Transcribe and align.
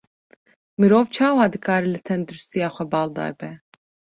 Mirov 0.79 1.05
çawa 1.15 1.45
dikare 1.53 1.87
li 1.93 2.01
tenduristiya 2.07 2.69
xwe 2.75 2.85
baldar 2.93 3.31
be? 3.39 3.49